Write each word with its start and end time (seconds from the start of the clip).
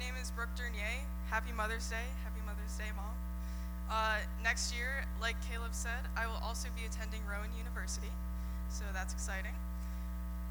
name 0.00 0.16
is 0.16 0.32
Brooke 0.32 0.56
Dernier. 0.56 1.04
Happy 1.28 1.52
Mother's 1.52 1.84
Day. 1.92 2.08
Happy 2.24 2.40
Mother's 2.48 2.72
Day, 2.80 2.88
Mom. 2.96 3.12
Uh, 3.92 4.24
next 4.42 4.72
year, 4.72 5.04
like 5.20 5.36
Caleb 5.44 5.76
said, 5.76 6.08
I 6.16 6.24
will 6.24 6.40
also 6.40 6.72
be 6.72 6.88
attending 6.88 7.20
Rowan 7.28 7.52
University, 7.52 8.08
so 8.72 8.88
that's 8.96 9.12
exciting. 9.12 9.52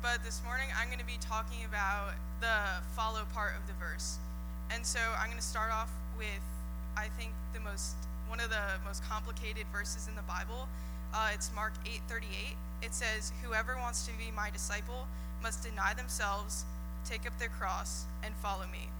But 0.05 0.21
this 0.21 0.45
morning, 0.45 0.69
I'm 0.77 0.85
going 0.93 1.01
to 1.01 1.09
be 1.09 1.17
talking 1.17 1.65
about 1.65 2.13
the 2.45 2.85
follow 2.93 3.25
part 3.33 3.57
of 3.57 3.65
the 3.65 3.73
verse. 3.81 4.21
And 4.69 4.85
so 4.85 5.01
I'm 5.17 5.33
going 5.33 5.41
to 5.41 5.43
start 5.43 5.73
off 5.73 5.89
with, 6.13 6.45
I 6.93 7.09
think, 7.17 7.33
the 7.57 7.59
most 7.59 7.97
one 8.29 8.37
of 8.37 8.53
the 8.53 8.77
most 8.85 9.01
complicated 9.09 9.65
verses 9.73 10.05
in 10.05 10.13
the 10.13 10.27
Bible. 10.29 10.69
Uh, 11.09 11.33
it's 11.33 11.49
Mark 11.57 11.73
8:38. 11.89 12.53
It 12.85 12.93
says, 12.93 13.33
"Whoever 13.41 13.73
wants 13.81 14.05
to 14.05 14.13
be 14.13 14.29
my 14.29 14.53
disciple 14.53 15.09
must 15.41 15.65
deny 15.65 15.97
themselves, 15.97 16.69
take 17.01 17.25
up 17.25 17.33
their 17.41 17.49
cross, 17.49 18.05
and 18.21 18.37
follow 18.45 18.69
me." 18.69 18.93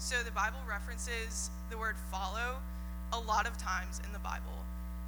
So 0.00 0.16
the 0.24 0.32
Bible 0.32 0.58
references 0.66 1.50
the 1.68 1.76
word 1.76 1.94
follow 2.10 2.56
a 3.12 3.20
lot 3.20 3.46
of 3.46 3.58
times 3.58 4.00
in 4.00 4.10
the 4.14 4.18
Bible. 4.20 4.64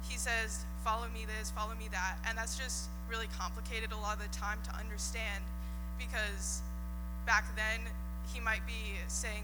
He 0.07 0.17
says, 0.17 0.65
"Follow 0.83 1.09
me 1.09 1.25
this, 1.25 1.49
follow 1.49 1.73
me 1.73 1.87
that," 1.89 2.17
and 2.29 2.37
that's 2.37 2.55
just 2.55 2.89
really 3.09 3.25
complicated 3.35 3.91
a 3.91 3.97
lot 3.97 4.17
of 4.17 4.21
the 4.21 4.29
time 4.37 4.61
to 4.69 4.71
understand 4.75 5.43
because 5.97 6.61
back 7.25 7.43
then 7.55 7.81
he 8.31 8.39
might 8.39 8.65
be 8.67 9.01
saying 9.07 9.43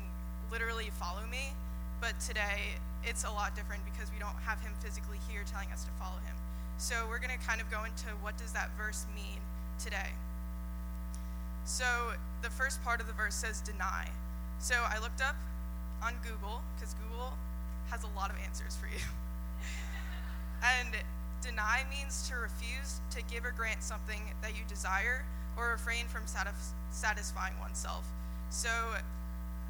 literally 0.52 0.92
follow 0.92 1.26
me, 1.26 1.52
but 2.00 2.20
today 2.20 2.78
it's 3.04 3.24
a 3.24 3.32
lot 3.32 3.56
different 3.56 3.84
because 3.86 4.12
we 4.14 4.20
don't 4.20 4.38
have 4.46 4.62
him 4.62 4.72
physically 4.82 5.18
here 5.28 5.42
telling 5.52 5.72
us 5.72 5.84
to 5.84 5.92
follow 5.98 6.20
him. 6.30 6.36
So 6.78 6.94
we're 7.10 7.20
going 7.20 7.38
to 7.38 7.46
kind 7.46 7.60
of 7.60 7.72
go 7.72 7.86
into 7.86 8.08
what 8.22 8.38
does 8.38 8.54
that 8.54 8.70
verse 8.78 9.08
mean 9.16 9.42
today. 9.80 10.14
So 11.66 12.14
the 12.44 12.52
first 12.52 12.84
part 12.84 13.02
of 13.02 13.08
the 13.08 13.14
verse 13.14 13.34
says 13.34 13.62
deny. 13.62 14.10
So 14.60 14.76
I 14.76 15.00
looked 15.00 15.22
up 15.22 15.36
on 16.04 16.14
Google 16.22 16.62
because 16.76 16.94
Google 16.96 17.34
has 17.90 18.04
a 18.04 18.12
lot 18.16 18.30
of 18.30 18.36
answers 18.44 18.76
for 18.76 18.88
you. 18.88 19.00
and 20.64 20.96
deny 21.42 21.86
means 21.90 22.28
to 22.28 22.36
refuse 22.36 23.00
to 23.12 23.24
give 23.32 23.46
or 23.46 23.52
grant 23.56 23.82
something 23.82 24.20
that 24.42 24.52
you 24.52 24.64
desire 24.68 25.24
or 25.58 25.72
refrain 25.72 26.06
from 26.08 26.28
satis- 26.28 26.74
satisfying 26.92 27.54
oneself. 27.60 28.06
So 28.50 28.70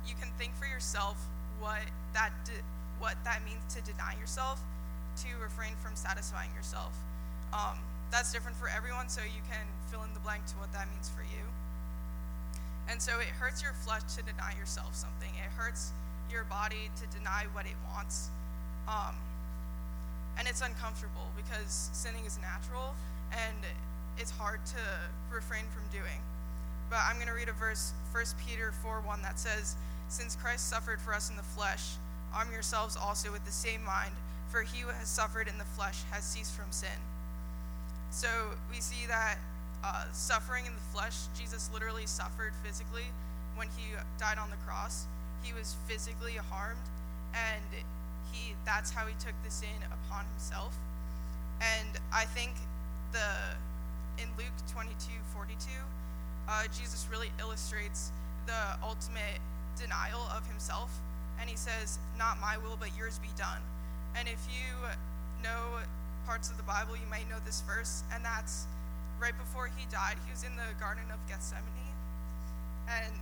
you 0.08 0.16
can 0.20 0.30
think 0.40 0.56
for 0.56 0.66
yourself 0.66 1.22
what 1.60 1.86
that 2.14 2.32
de- 2.46 2.66
what 2.98 3.16
that 3.24 3.46
means 3.46 3.62
to 3.76 3.82
deny 3.86 4.18
yourself, 4.20 4.60
to 5.22 5.28
refrain 5.42 5.78
from 5.80 5.96
satisfying 5.96 6.50
yourself. 6.58 6.98
Um, 7.54 7.78
that's 8.12 8.34
different 8.34 8.58
for 8.58 8.68
everyone, 8.68 9.08
so 9.08 9.22
you 9.22 9.46
can 9.48 9.64
fill 9.92 10.04
in 10.04 10.14
the 10.14 10.20
blank 10.20 10.46
to 10.48 10.58
what 10.58 10.74
that 10.74 10.90
means 10.92 11.10
for 11.10 11.22
you. 11.22 11.46
And 12.90 13.02
so 13.02 13.20
it 13.20 13.28
hurts 13.28 13.62
your 13.62 13.74
flesh 13.74 14.02
to 14.18 14.24
deny 14.24 14.54
yourself 14.58 14.96
something. 14.96 15.30
It 15.38 15.52
hurts 15.56 15.92
your 16.32 16.44
body 16.46 16.90
to 16.98 17.18
deny 17.18 17.46
what 17.54 17.66
it 17.66 17.78
wants. 17.94 18.30
Um, 18.88 19.16
and 20.38 20.48
it's 20.48 20.62
uncomfortable 20.62 21.30
because 21.38 21.90
sinning 21.94 22.26
is 22.26 22.40
natural 22.42 22.96
and 23.32 23.62
it's 24.18 24.32
hard 24.32 24.66
to 24.68 24.82
refrain 25.32 25.66
from 25.74 25.84
doing. 25.92 26.20
But 26.90 27.00
I'm 27.08 27.16
going 27.16 27.28
to 27.28 27.34
read 27.34 27.50
a 27.50 27.54
verse, 27.54 27.94
1 28.12 28.26
Peter 28.46 28.72
4 28.82 29.02
1, 29.06 29.22
that 29.22 29.38
says, 29.38 29.76
Since 30.08 30.36
Christ 30.36 30.68
suffered 30.68 31.00
for 31.00 31.14
us 31.14 31.30
in 31.30 31.36
the 31.36 31.44
flesh, 31.44 31.94
arm 32.34 32.52
yourselves 32.52 32.98
also 32.98 33.32
with 33.32 33.46
the 33.46 33.52
same 33.52 33.84
mind, 33.86 34.12
for 34.50 34.64
he 34.64 34.82
who 34.82 34.90
has 34.90 35.08
suffered 35.08 35.48
in 35.48 35.58
the 35.58 35.70
flesh 35.78 36.02
has 36.12 36.24
ceased 36.24 36.54
from 36.54 36.72
sin. 36.72 36.98
So 38.10 38.28
we 38.72 38.82
see 38.82 39.06
that 39.08 39.38
uh, 39.84 40.06
suffering 40.12 40.66
in 40.66 40.74
the 40.74 40.88
flesh, 40.94 41.16
Jesus 41.38 41.70
literally 41.74 42.06
suffered 42.06 42.54
physically 42.64 43.08
when 43.56 43.68
he 43.78 43.96
died 44.20 44.38
on 44.38 44.50
the 44.50 44.60
cross. 44.68 45.06
He 45.44 45.54
was 45.54 45.76
physically 45.88 46.36
harmed, 46.50 46.84
and 47.34 47.84
he 48.32 48.54
that's 48.66 48.92
how 48.92 49.06
he 49.06 49.14
took 49.20 49.36
the 49.44 49.52
sin 49.52 49.80
upon 49.88 50.26
himself. 50.36 50.76
And 51.62 51.90
I 52.14 52.26
think 52.26 52.52
the 53.12 53.56
in 54.22 54.28
Luke 54.38 54.56
22, 54.72 54.96
42, 55.34 55.56
uh, 56.48 56.64
Jesus 56.78 57.08
really 57.12 57.32
illustrates 57.40 58.12
the 58.48 58.78
ultimate 58.84 59.40
denial 59.78 60.28
of 60.36 60.46
himself 60.48 60.92
and 61.40 61.50
he 61.50 61.56
says, 61.56 62.00
Not 62.18 62.40
my 62.42 62.58
will, 62.58 62.78
but 62.80 62.90
yours 62.98 63.20
be 63.20 63.30
done. 63.38 63.62
And 64.16 64.28
if 64.28 64.40
you 64.52 64.76
know 65.44 65.80
parts 66.26 66.52
of 66.52 66.58
the 66.58 66.64
Bible, 66.64 66.96
you 66.96 67.08
might 67.10 67.30
know 67.30 67.40
this 67.46 67.62
verse, 67.62 68.04
and 68.14 68.24
that's 68.24 68.68
right 69.20 69.38
before 69.38 69.68
he 69.68 69.86
died, 69.92 70.16
he 70.26 70.32
was 70.32 70.44
in 70.44 70.56
the 70.56 70.72
Garden 70.80 71.06
of 71.12 71.20
Gethsemane, 71.28 71.96
and 72.88 73.20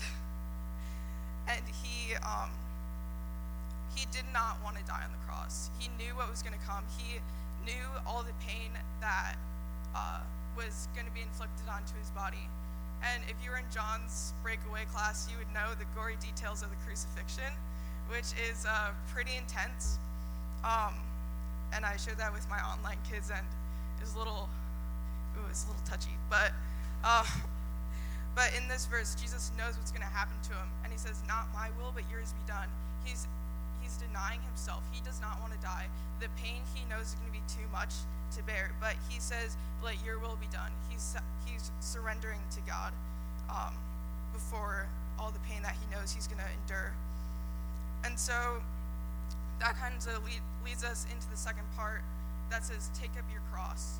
and 1.50 1.64
he 1.84 2.16
um, 2.22 2.50
he 3.96 4.06
did 4.12 4.26
not 4.34 4.62
want 4.64 4.78
to 4.78 4.84
die 4.86 5.04
on 5.04 5.12
the 5.12 5.24
cross. 5.26 5.70
He 5.80 5.90
knew 5.98 6.14
what 6.16 6.30
was 6.30 6.42
going 6.42 6.58
to 6.58 6.66
come. 6.66 6.86
He 6.98 7.20
knew 7.66 7.86
all 8.06 8.24
the 8.24 8.38
pain 8.46 8.72
that 9.02 9.36
uh, 9.96 10.22
was 10.56 10.88
going 10.94 11.08
to 11.08 11.14
be 11.14 11.22
inflicted 11.22 11.68
onto 11.68 11.98
his 11.98 12.10
body. 12.12 12.46
And 13.02 13.22
if 13.30 13.38
you 13.44 13.52
were 13.52 13.58
in 13.58 13.70
John's 13.70 14.34
breakaway 14.42 14.86
class, 14.94 15.30
you 15.30 15.38
would 15.38 15.50
know 15.54 15.74
the 15.78 15.86
gory 15.94 16.18
details 16.22 16.64
of 16.64 16.70
the 16.70 16.80
crucifixion 16.86 17.54
which 18.10 18.32
is 18.50 18.66
uh, 18.66 18.92
pretty 19.14 19.36
intense. 19.38 20.00
Um, 20.64 20.96
and 21.74 21.86
I 21.86 21.96
shared 21.98 22.18
that 22.18 22.34
with 22.34 22.48
my 22.50 22.60
online 22.60 22.98
kids, 23.10 23.30
and 23.30 23.46
it 23.98 24.02
was 24.02 24.16
a 24.16 24.20
little, 24.20 24.50
it 25.46 25.50
was 25.50 25.66
a 25.66 25.74
little 25.74 25.86
touchy. 25.86 26.16
But, 26.30 26.52
uh, 27.04 27.26
but 28.36 28.54
in 28.58 28.68
this 28.68 28.86
verse, 28.86 29.16
Jesus 29.16 29.52
knows 29.58 29.78
what's 29.78 29.92
going 29.92 30.06
to 30.06 30.14
happen 30.14 30.36
to 30.50 30.54
him, 30.54 30.70
and 30.84 30.92
he 30.92 31.00
says, 31.00 31.22
"Not 31.28 31.50
my 31.54 31.70
will, 31.78 31.92
but 31.94 32.04
yours 32.10 32.34
be 32.34 32.46
done." 32.48 32.70
He's 33.06 33.28
he's 33.82 33.98
denying 33.98 34.42
himself. 34.46 34.84
He 34.92 35.02
does 35.02 35.22
not 35.22 35.42
want 35.42 35.54
to 35.54 35.62
die. 35.62 35.88
The 36.20 36.30
pain 36.38 36.62
he 36.74 36.86
knows 36.90 37.14
is 37.14 37.16
going 37.22 37.32
to 37.34 37.38
be 37.38 37.46
too 37.50 37.66
much 37.72 37.94
to 38.36 38.44
bear, 38.44 38.72
but 38.80 38.96
he 39.10 39.20
says, 39.20 39.58
"Let 39.84 39.98
your 40.06 40.20
will 40.20 40.38
be 40.40 40.50
done." 40.52 40.72
He's 40.90 41.16
he's 41.46 41.72
surrendering 41.80 42.42
to 42.54 42.62
God 42.68 42.94
um, 43.50 43.74
before 44.34 44.88
all 45.20 45.32
the 45.32 45.42
pain 45.50 45.62
that 45.64 45.74
he 45.74 45.86
knows 45.96 46.12
he's 46.14 46.28
going 46.28 46.42
to 46.42 46.52
endure. 46.62 46.94
And 48.06 48.18
so 48.20 48.62
that 49.60 49.76
kind 49.78 49.96
of 49.96 50.06
lead, 50.26 50.42
leads 50.64 50.84
us 50.84 51.06
into 51.12 51.30
the 51.30 51.38
second 51.38 51.66
part 51.76 52.02
that 52.50 52.64
says, 52.64 52.90
take 52.94 53.12
up 53.18 53.26
your 53.32 53.42
cross. 53.52 54.00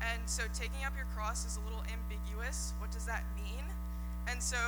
And 0.00 0.22
so 0.26 0.44
taking 0.54 0.84
up 0.86 0.94
your 0.96 1.06
cross 1.14 1.44
is 1.44 1.58
a 1.58 1.62
little 1.66 1.82
ambiguous. 1.90 2.72
What 2.78 2.90
does 2.90 3.04
that 3.06 3.24
mean? 3.36 3.64
And 4.28 4.42
so 4.42 4.58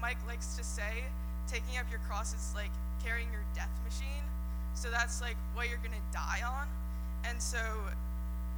Mike 0.00 0.18
likes 0.26 0.56
to 0.56 0.64
say, 0.64 1.06
taking 1.46 1.78
up 1.78 1.86
your 1.90 2.00
cross 2.08 2.34
is 2.34 2.52
like 2.54 2.72
carrying 3.04 3.28
your 3.30 3.44
death 3.54 3.72
machine. 3.84 4.24
So 4.74 4.90
that's 4.90 5.20
like 5.20 5.36
what 5.54 5.68
you're 5.68 5.82
going 5.84 5.96
to 5.96 6.08
die 6.12 6.42
on. 6.42 6.66
And 7.28 7.40
so 7.40 7.60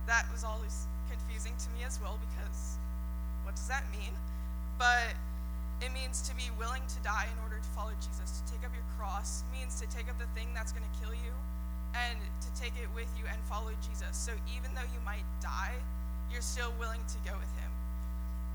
that 0.07 0.27
was 0.33 0.45
always 0.45 0.87
confusing 1.11 1.53
to 1.59 1.69
me 1.77 1.85
as 1.87 2.01
well 2.01 2.19
because 2.31 2.79
what 3.45 3.55
does 3.55 3.69
that 3.69 3.85
mean? 3.93 4.15
But 4.79 5.15
it 5.83 5.93
means 5.93 6.23
to 6.27 6.35
be 6.35 6.49
willing 6.59 6.83
to 6.89 6.99
die 7.05 7.29
in 7.29 7.39
order 7.45 7.61
to 7.61 7.71
follow 7.77 7.93
Jesus. 8.01 8.41
To 8.41 8.43
take 8.49 8.65
up 8.65 8.73
your 8.73 8.87
cross 8.97 9.45
means 9.53 9.79
to 9.81 9.87
take 9.93 10.09
up 10.09 10.19
the 10.19 10.31
thing 10.33 10.49
that's 10.55 10.73
going 10.73 10.87
to 10.87 10.95
kill 11.05 11.13
you 11.13 11.35
and 11.97 12.19
to 12.45 12.49
take 12.61 12.77
it 12.77 12.89
with 12.95 13.09
you 13.17 13.25
and 13.31 13.39
follow 13.49 13.73
Jesus. 13.89 14.13
So 14.13 14.33
even 14.53 14.75
though 14.75 14.87
you 14.93 15.01
might 15.05 15.25
die, 15.41 15.77
you're 16.31 16.45
still 16.45 16.73
willing 16.79 17.01
to 17.01 17.19
go 17.25 17.33
with 17.39 17.53
him. 17.57 17.73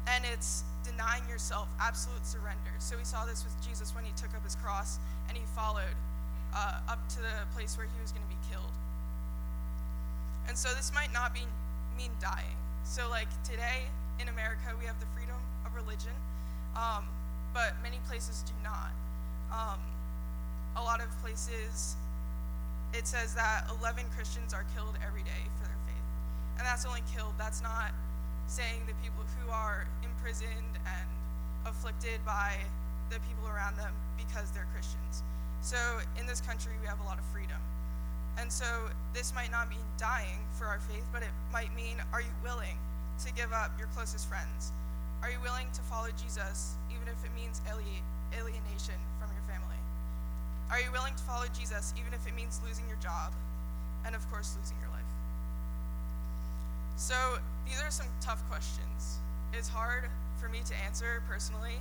And 0.07 0.25
it's 0.33 0.63
denying 0.83 1.25
yourself, 1.29 1.69
absolute 1.79 2.25
surrender. 2.25 2.73
So 2.79 2.97
we 2.97 3.05
saw 3.05 3.25
this 3.25 3.45
with 3.45 3.55
Jesus 3.65 3.93
when 3.95 4.03
he 4.03 4.11
took 4.17 4.33
up 4.33 4.43
his 4.43 4.55
cross 4.55 4.97
and 5.29 5.37
he 5.37 5.43
followed 5.55 5.95
uh, 6.53 6.81
up 6.89 7.01
to 7.15 7.19
the 7.21 7.45
place 7.53 7.77
where 7.77 7.85
he 7.85 7.97
was 8.01 8.11
going 8.11 8.25
to 8.25 8.33
be 8.33 8.41
killed. 8.49 8.73
And 10.47 10.57
so 10.57 10.69
this 10.73 10.91
might 10.93 11.13
not 11.13 11.33
be, 11.33 11.45
mean 11.97 12.11
dying. 12.19 12.57
So, 12.83 13.07
like 13.09 13.29
today 13.43 13.87
in 14.19 14.27
America, 14.27 14.73
we 14.79 14.85
have 14.85 14.99
the 14.99 15.05
freedom 15.13 15.37
of 15.65 15.75
religion 15.75 16.17
um, 16.75 17.03
but 17.53 17.75
many 17.83 17.99
places 18.07 18.43
do 18.47 18.53
not. 18.63 18.91
Um, 19.51 19.79
a 20.75 20.81
lot 20.81 21.01
of 21.01 21.09
places, 21.21 21.95
it 22.93 23.07
says 23.07 23.33
that 23.35 23.65
11 23.79 24.05
Christians 24.15 24.53
are 24.53 24.65
killed 24.75 24.95
every 25.05 25.23
day 25.23 25.43
for 25.59 25.65
their 25.65 25.81
faith. 25.87 26.07
And 26.57 26.67
that's 26.67 26.85
only 26.85 27.01
killed. 27.15 27.33
That's 27.37 27.61
not 27.61 27.91
saying 28.47 28.83
the 28.87 28.97
people 28.99 29.23
who 29.39 29.51
are 29.51 29.87
imprisoned 30.03 30.75
and 30.83 31.07
afflicted 31.65 32.19
by 32.25 32.55
the 33.09 33.19
people 33.27 33.47
around 33.47 33.77
them 33.77 33.93
because 34.17 34.51
they're 34.51 34.67
Christians. 34.73 35.23
So 35.61 35.77
in 36.19 36.25
this 36.25 36.41
country, 36.41 36.73
we 36.81 36.87
have 36.87 36.99
a 36.99 37.07
lot 37.07 37.17
of 37.17 37.25
freedom. 37.31 37.59
And 38.37 38.51
so 38.51 38.65
this 39.13 39.33
might 39.35 39.51
not 39.51 39.69
mean 39.69 39.83
dying 39.97 40.39
for 40.57 40.65
our 40.65 40.79
faith, 40.91 41.05
but 41.11 41.21
it 41.21 41.33
might 41.51 41.73
mean 41.75 41.97
are 42.13 42.21
you 42.21 42.33
willing 42.43 42.77
to 43.25 43.33
give 43.33 43.51
up 43.53 43.71
your 43.77 43.87
closest 43.93 44.27
friends? 44.27 44.71
Are 45.21 45.29
you 45.29 45.37
willing 45.43 45.67
to 45.73 45.81
follow 45.81 46.09
Jesus, 46.17 46.75
even 46.89 47.07
if 47.07 47.19
it 47.23 47.31
means 47.35 47.61
alienation 47.67 48.97
from 49.19 49.29
your 49.31 49.45
family? 49.45 49.80
Are 50.71 50.79
you 50.79 50.89
willing 50.93 51.13
to 51.13 51.23
follow 51.23 51.45
Jesus, 51.57 51.93
even 51.99 52.13
if 52.13 52.25
it 52.25 52.33
means 52.33 52.61
losing 52.65 52.87
your 52.87 52.97
job 53.03 53.33
and, 54.05 54.15
of 54.15 54.23
course, 54.31 54.55
losing 54.57 54.77
your 54.79 54.89
life? 54.89 55.11
So, 56.95 57.15
these 57.67 57.81
are 57.83 57.91
some 57.91 58.07
tough 58.21 58.41
questions. 58.49 59.19
It's 59.51 59.67
hard 59.67 60.05
for 60.39 60.47
me 60.47 60.61
to 60.65 60.73
answer 60.85 61.21
personally, 61.27 61.75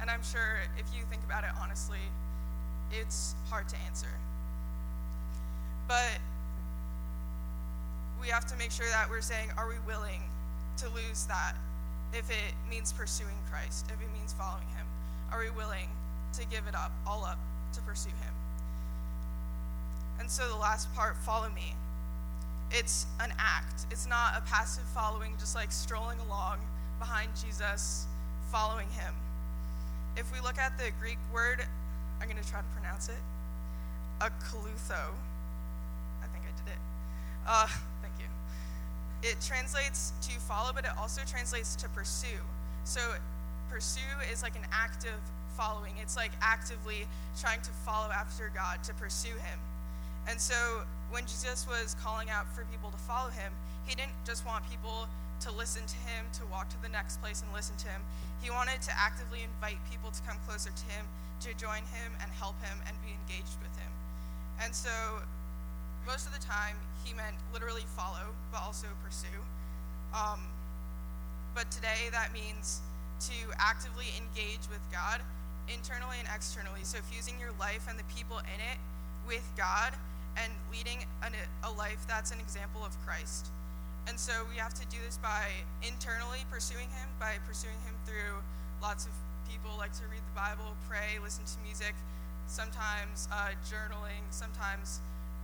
and 0.00 0.10
I'm 0.10 0.24
sure 0.24 0.58
if 0.76 0.86
you 0.92 1.04
think 1.08 1.22
about 1.24 1.44
it 1.44 1.50
honestly, 1.62 2.02
it's 2.90 3.36
hard 3.48 3.68
to 3.68 3.76
answer. 3.86 4.10
But 5.86 6.18
we 8.20 8.26
have 8.28 8.44
to 8.46 8.56
make 8.56 8.72
sure 8.72 8.86
that 8.90 9.08
we're 9.08 9.20
saying, 9.20 9.50
are 9.56 9.68
we 9.68 9.78
willing 9.86 10.22
to 10.78 10.88
lose 10.88 11.26
that 11.26 11.54
if 12.12 12.28
it 12.28 12.54
means 12.68 12.92
pursuing 12.92 13.36
Christ, 13.50 13.86
if 13.86 14.02
it 14.02 14.12
means 14.12 14.32
following 14.32 14.66
Him? 14.74 14.86
Are 15.30 15.38
we 15.38 15.50
willing 15.50 15.88
to 16.34 16.46
give 16.46 16.66
it 16.66 16.74
up, 16.74 16.92
all 17.06 17.24
up, 17.24 17.38
to 17.74 17.80
pursue 17.82 18.10
Him? 18.10 18.34
And 20.18 20.30
so 20.30 20.48
the 20.48 20.56
last 20.56 20.92
part, 20.94 21.16
follow 21.16 21.48
me. 21.50 21.74
It's 22.70 23.06
an 23.20 23.32
act, 23.38 23.86
it's 23.90 24.06
not 24.06 24.34
a 24.36 24.40
passive 24.42 24.84
following, 24.94 25.32
just 25.38 25.54
like 25.54 25.72
strolling 25.72 26.18
along 26.20 26.58
behind 26.98 27.30
Jesus, 27.44 28.06
following 28.50 28.88
Him. 28.90 29.14
If 30.16 30.32
we 30.32 30.40
look 30.40 30.58
at 30.58 30.78
the 30.78 30.90
Greek 31.00 31.18
word, 31.32 31.64
I'm 32.20 32.28
going 32.28 32.42
to 32.42 32.48
try 32.48 32.60
to 32.60 32.66
pronounce 32.76 33.08
it, 33.08 33.20
akalutho. 34.20 35.12
I 36.22 36.26
think 36.32 36.44
I 36.44 36.52
did 36.64 36.72
it. 36.72 36.78
Uh, 37.46 37.66
thank 38.00 38.14
you. 38.18 39.28
It 39.28 39.36
translates 39.40 40.12
to 40.22 40.38
follow, 40.40 40.72
but 40.74 40.84
it 40.84 40.92
also 40.98 41.22
translates 41.26 41.76
to 41.76 41.88
pursue. 41.90 42.40
So 42.84 43.00
pursue 43.68 44.00
is 44.30 44.42
like 44.42 44.56
an 44.56 44.66
active 44.72 45.18
following. 45.56 45.92
It's 46.00 46.16
like 46.16 46.32
actively 46.40 47.06
trying 47.40 47.60
to 47.62 47.70
follow 47.84 48.10
after 48.10 48.50
God, 48.54 48.82
to 48.84 48.94
pursue 48.94 49.34
Him. 49.34 49.58
And 50.28 50.40
so 50.40 50.82
when 51.10 51.24
Jesus 51.24 51.66
was 51.66 51.96
calling 52.02 52.30
out 52.30 52.46
for 52.54 52.64
people 52.70 52.90
to 52.90 53.00
follow 53.08 53.30
Him, 53.30 53.52
He 53.86 53.94
didn't 53.94 54.16
just 54.24 54.46
want 54.46 54.68
people 54.70 55.08
to 55.40 55.50
listen 55.50 55.82
to 55.86 55.98
Him, 56.06 56.26
to 56.38 56.46
walk 56.46 56.68
to 56.70 56.80
the 56.82 56.88
next 56.88 57.20
place 57.20 57.42
and 57.42 57.50
listen 57.52 57.76
to 57.82 57.88
Him. 57.88 58.00
He 58.40 58.50
wanted 58.50 58.80
to 58.82 58.92
actively 58.94 59.42
invite 59.42 59.78
people 59.90 60.10
to 60.10 60.20
come 60.22 60.38
closer 60.46 60.70
to 60.70 60.84
Him, 60.94 61.04
to 61.42 61.50
join 61.58 61.82
Him 61.90 62.14
and 62.22 62.30
help 62.38 62.54
Him 62.62 62.78
and 62.86 62.94
be 63.02 63.10
engaged 63.10 63.58
with 63.58 63.74
Him. 63.78 63.90
And 64.62 64.74
so 64.74 64.90
most 66.06 66.26
of 66.26 66.32
the 66.32 66.42
time, 66.42 66.76
He 67.04 67.14
meant 67.14 67.34
literally 67.52 67.86
follow, 67.98 68.30
but 68.50 68.62
also 68.62 68.86
pursue. 69.02 69.42
Um, 70.14 70.40
but 71.54 71.70
today, 71.70 72.08
that 72.12 72.32
means 72.32 72.80
to 73.28 73.34
actively 73.58 74.06
engage 74.18 74.66
with 74.70 74.82
God 74.90 75.20
internally 75.68 76.18
and 76.18 76.28
externally. 76.34 76.82
So, 76.82 76.98
fusing 77.10 77.38
your 77.38 77.52
life 77.58 77.86
and 77.88 77.98
the 77.98 78.08
people 78.10 78.38
in 78.38 78.60
it 78.60 78.78
with 79.26 79.44
God 79.56 79.94
and 80.36 80.50
leading 80.72 81.04
an, 81.22 81.32
a 81.62 81.70
life 81.72 82.02
that's 82.08 82.32
an 82.32 82.40
example 82.40 82.82
of 82.84 82.96
Christ. 83.06 83.50
And 84.08 84.18
so, 84.18 84.32
we 84.50 84.56
have 84.58 84.74
to 84.74 84.86
do 84.88 84.98
this 85.04 85.18
by 85.18 85.50
internally 85.82 86.42
pursuing 86.50 86.90
Him, 86.90 87.08
by 87.20 87.38
pursuing 87.46 87.78
Him 87.86 87.94
through 88.06 88.42
lots 88.80 89.06
of 89.06 89.12
people 89.46 89.76
like 89.78 89.92
to 89.94 90.04
read 90.10 90.24
the 90.26 90.34
Bible, 90.34 90.74
pray, 90.88 91.20
listen 91.22 91.44
to 91.44 91.58
music, 91.62 91.94
sometimes 92.46 93.28
uh, 93.30 93.54
journaling, 93.68 94.24
sometimes, 94.30 94.98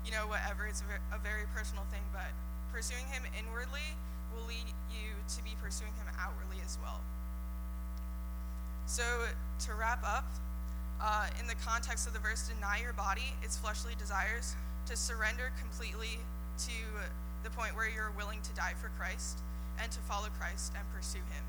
you 0.04 0.10
know, 0.10 0.26
whatever. 0.26 0.66
It's 0.66 0.82
a 1.12 1.18
very 1.20 1.46
personal 1.54 1.84
thing, 1.92 2.02
but 2.10 2.32
pursuing 2.72 3.06
Him 3.12 3.22
inwardly 3.38 3.94
will 4.34 4.46
lead 4.48 4.66
you 4.90 5.14
to 5.14 5.38
be 5.44 5.54
pursuing 5.62 5.92
Him 6.00 6.08
outwardly 6.18 6.58
as 6.64 6.78
well. 6.82 7.00
So, 8.88 9.04
to 9.04 9.74
wrap 9.76 10.00
up, 10.00 10.24
uh, 10.96 11.28
in 11.38 11.46
the 11.46 11.54
context 11.60 12.08
of 12.08 12.14
the 12.16 12.24
verse, 12.24 12.48
deny 12.48 12.80
your 12.80 12.96
body, 12.96 13.36
its 13.44 13.54
fleshly 13.54 13.92
desires, 14.00 14.56
to 14.86 14.96
surrender 14.96 15.52
completely 15.60 16.16
to 16.64 16.80
the 17.44 17.50
point 17.50 17.76
where 17.76 17.84
you're 17.84 18.16
willing 18.16 18.40
to 18.40 18.52
die 18.56 18.72
for 18.80 18.88
Christ 18.96 19.44
and 19.76 19.92
to 19.92 20.00
follow 20.08 20.32
Christ 20.40 20.72
and 20.72 20.88
pursue 20.96 21.20
Him. 21.28 21.44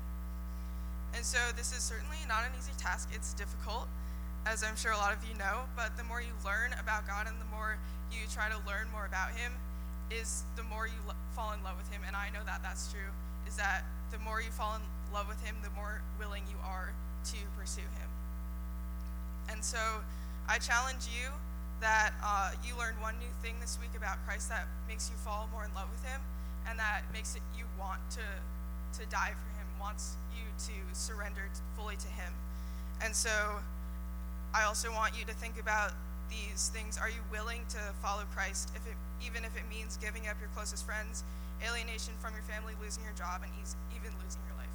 And 1.16 1.24
so, 1.24 1.40
this 1.56 1.72
is 1.72 1.80
certainly 1.80 2.20
not 2.28 2.44
an 2.44 2.52
easy 2.60 2.76
task. 2.76 3.08
It's 3.08 3.32
difficult, 3.32 3.88
as 4.44 4.60
I'm 4.60 4.76
sure 4.76 4.92
a 4.92 5.00
lot 5.00 5.16
of 5.16 5.24
you 5.24 5.32
know, 5.40 5.64
but 5.74 5.96
the 5.96 6.04
more 6.04 6.20
you 6.20 6.36
learn 6.44 6.76
about 6.76 7.08
God 7.08 7.24
and 7.24 7.40
the 7.40 7.48
more 7.48 7.80
you 8.12 8.28
try 8.28 8.52
to 8.52 8.60
learn 8.68 8.92
more 8.92 9.08
about 9.08 9.32
Him, 9.32 9.56
is 10.12 10.44
the 10.60 10.62
more 10.68 10.84
you 10.84 11.00
lo- 11.08 11.16
fall 11.32 11.56
in 11.56 11.64
love 11.64 11.80
with 11.80 11.88
Him. 11.88 12.04
And 12.04 12.12
I 12.12 12.28
know 12.36 12.44
that 12.44 12.60
that's 12.60 12.92
true, 12.92 13.16
is 13.48 13.56
that 13.56 13.88
the 14.12 14.20
more 14.20 14.44
you 14.44 14.52
fall 14.52 14.76
in 14.76 14.84
love 15.08 15.24
with 15.24 15.40
Him, 15.40 15.56
the 15.64 15.72
more 15.72 16.04
willing 16.20 16.44
you 16.52 16.60
are 16.60 16.92
to 17.24 17.38
pursue 17.58 17.86
him. 17.98 18.08
And 19.50 19.64
so 19.64 19.78
I 20.48 20.58
challenge 20.58 21.08
you 21.10 21.30
that 21.80 22.12
uh, 22.22 22.52
you 22.64 22.76
learned 22.76 23.00
one 23.00 23.16
new 23.18 23.32
thing 23.42 23.54
this 23.60 23.78
week 23.80 23.96
about 23.96 24.20
Christ 24.26 24.48
that 24.48 24.68
makes 24.86 25.10
you 25.10 25.16
fall 25.16 25.48
more 25.52 25.64
in 25.64 25.72
love 25.74 25.88
with 25.90 26.04
him 26.04 26.20
and 26.68 26.78
that 26.78 27.02
makes 27.12 27.34
it 27.34 27.42
you 27.56 27.64
want 27.78 28.00
to, 28.10 28.26
to 29.00 29.02
die 29.08 29.32
for 29.32 29.50
him, 29.56 29.66
wants 29.80 30.16
you 30.36 30.44
to 30.68 30.76
surrender 30.92 31.48
fully 31.76 31.96
to 31.96 32.08
him. 32.08 32.32
And 33.02 33.16
so 33.16 33.32
I 34.52 34.64
also 34.64 34.92
want 34.92 35.18
you 35.18 35.24
to 35.24 35.32
think 35.32 35.58
about 35.58 35.92
these 36.28 36.70
things. 36.74 36.98
Are 36.98 37.08
you 37.08 37.22
willing 37.32 37.62
to 37.70 37.80
follow 38.02 38.22
Christ, 38.34 38.70
if 38.76 38.86
it, 38.86 38.96
even 39.24 39.44
if 39.44 39.56
it 39.56 39.64
means 39.70 39.96
giving 39.96 40.28
up 40.28 40.36
your 40.38 40.50
closest 40.54 40.84
friends, 40.84 41.24
alienation 41.64 42.14
from 42.20 42.34
your 42.34 42.44
family, 42.44 42.74
losing 42.82 43.02
your 43.02 43.16
job, 43.16 43.40
and 43.42 43.50
even 43.96 44.12
losing 44.22 44.40
your 44.46 44.56
life? 44.56 44.74